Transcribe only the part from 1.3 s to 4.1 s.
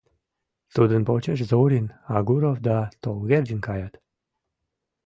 Зорин, Агуров да Толгердин каят.